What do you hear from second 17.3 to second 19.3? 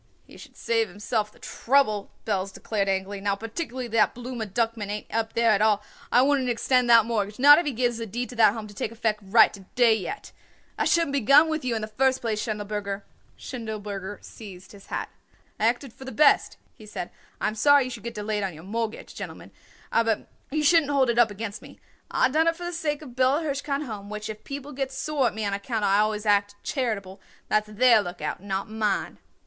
"I am sorry you should get delayed on your mortgage,